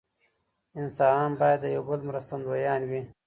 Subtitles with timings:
[0.81, 3.01] انسانان باید د یو بل مرستندویان وي.